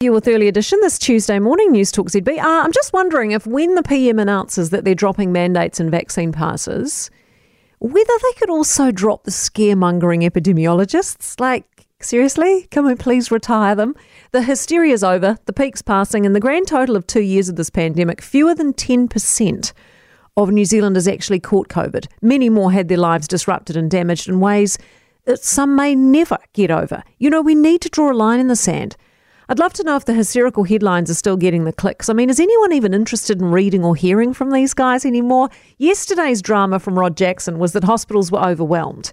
[0.00, 2.38] You with early edition this Tuesday morning, Newstalk ZB.
[2.38, 6.30] Uh, I'm just wondering if when the PM announces that they're dropping mandates and vaccine
[6.30, 7.10] passes,
[7.80, 11.40] whether they could also drop the scaremongering epidemiologists.
[11.40, 12.68] Like, seriously?
[12.70, 13.96] Can we please retire them?
[14.30, 17.68] The hysteria's over, the peak's passing, and the grand total of two years of this
[17.68, 19.72] pandemic, fewer than 10%
[20.36, 22.06] of New Zealanders actually caught COVID.
[22.22, 24.78] Many more had their lives disrupted and damaged in ways
[25.24, 27.02] that some may never get over.
[27.18, 28.96] You know, we need to draw a line in the sand.
[29.50, 32.10] I'd love to know if the hysterical headlines are still getting the clicks.
[32.10, 35.48] I mean, is anyone even interested in reading or hearing from these guys anymore?
[35.78, 39.10] Yesterday's drama from Rod Jackson was that hospitals were overwhelmed,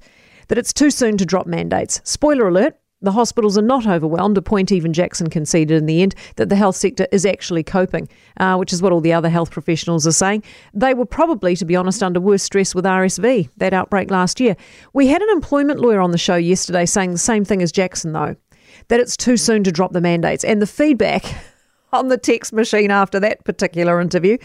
[0.49, 2.02] that it's too soon to drop mandates.
[2.03, 6.16] Spoiler alert, the hospitals are not overwhelmed, a point even Jackson conceded in the end
[6.36, 9.52] that the health sector is actually coping, uh, which is what all the other health
[9.52, 10.44] professionals are saying.
[10.73, 14.58] They were probably, to be honest, under worse stress with RSV, that outbreak last year.
[14.91, 18.11] We had an employment lawyer on the show yesterday saying the same thing as Jackson,
[18.11, 18.36] though
[18.88, 20.43] that it's too soon to drop the mandates.
[20.43, 21.23] And the feedback
[21.93, 24.38] on the text machine after that particular interview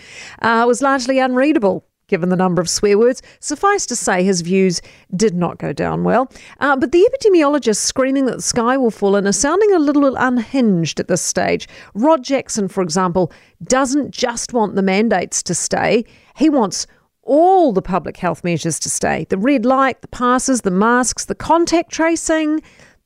[0.43, 1.85] uh, was largely unreadable.
[2.07, 4.83] Given the number of swear words, suffice to say his views
[5.15, 6.29] did not go down well.
[6.59, 10.17] Uh, but the epidemiologists screaming that the sky will fall in are sounding a little
[10.17, 11.69] unhinged at this stage.
[11.95, 13.31] Rod Jackson, for example,
[13.63, 16.89] doesn't just want the mandates to stay, he wants
[17.23, 21.35] all the public health measures to stay the red light, the passes, the masks, the
[21.37, 22.61] contact tracing,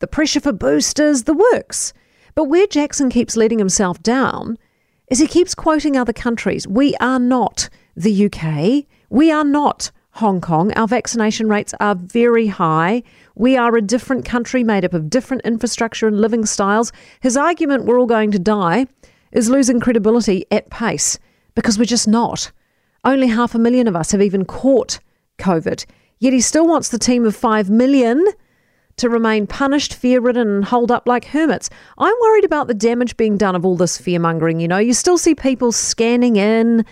[0.05, 1.94] the pressure for boosters, the works.
[2.34, 4.58] But where Jackson keeps letting himself down
[5.08, 6.69] is he keeps quoting other countries.
[6.69, 8.84] We are not the UK.
[9.08, 10.74] We are not Hong Kong.
[10.74, 13.02] Our vaccination rates are very high.
[13.34, 16.92] We are a different country made up of different infrastructure and living styles.
[17.20, 18.86] His argument, we're all going to die,
[19.33, 21.18] is losing credibility at pace
[21.55, 22.52] because we're just not.
[23.06, 25.00] Only half a million of us have even caught
[25.39, 25.86] COVID.
[26.18, 28.22] Yet he still wants the team of 5 million
[28.96, 31.70] to remain punished, fear ridden, and holed up like hermits.
[31.98, 34.60] I'm worried about the damage being done of all this fear mongering.
[34.60, 36.84] You know, you still see people scanning in,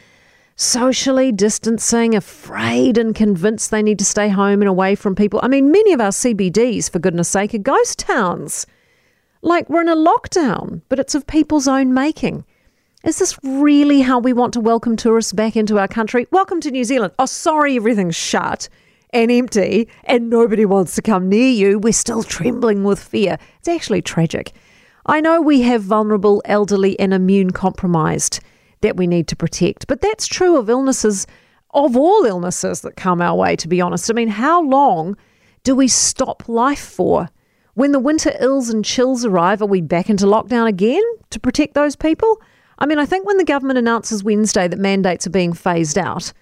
[0.57, 5.41] socially distancing, afraid and convinced they need to stay home and away from people.
[5.43, 8.67] I mean, many of our CBDs, for goodness sake, are ghost towns.
[9.43, 12.45] Like we're in a lockdown, but it's of people's own making.
[13.05, 16.29] Is this really how we want to welcome tourists back into our country?
[16.31, 17.13] Welcome to New Zealand.
[17.19, 18.69] Oh, sorry, everything's shut
[19.13, 23.39] and empty and nobody wants to come near you, we're still trembling with fear.
[23.59, 24.53] It's actually tragic.
[25.07, 28.41] I know we have vulnerable, elderly, and immune compromised
[28.83, 31.27] that we need to protect, but that's true of illnesses,
[31.71, 34.11] of all illnesses that come our way, to be honest.
[34.11, 35.17] I mean, how long
[35.65, 37.29] do we stop life for?
[37.75, 41.75] When the winter ills and chills arrive, are we back into lockdown again to protect
[41.75, 42.41] those people?
[42.79, 46.33] I mean, I think when the government announces Wednesday that mandates are being phased out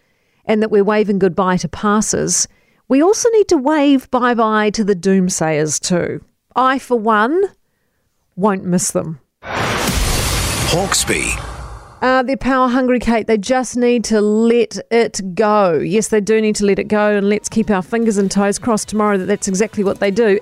[0.46, 2.48] and that we're waving goodbye to passes,
[2.90, 6.22] we also need to wave bye bye to the doomsayers too.
[6.56, 7.44] I, for one,
[8.34, 9.20] won't miss them.
[9.42, 11.50] Hawkesby.
[12.02, 13.26] Uh, they're power hungry, Kate.
[13.26, 15.74] They just need to let it go.
[15.74, 18.58] Yes, they do need to let it go, and let's keep our fingers and toes
[18.58, 20.38] crossed tomorrow that that's exactly what they do.